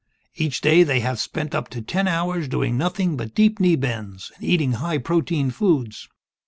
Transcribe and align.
Each 0.33 0.61
day, 0.61 0.81
they 0.81 1.01
have 1.01 1.19
spent 1.19 1.53
up 1.53 1.69
to 1.69 1.79
ten 1.83 2.07
hours 2.07 2.47
doing 2.47 2.75
nothing 2.75 3.15
but 3.17 3.35
deep 3.35 3.59
knee 3.59 3.75
bends, 3.75 4.31
and 4.37 4.43
eating 4.43 4.71
high 4.71 4.97
protein 4.97 5.51
foods. 5.51 6.09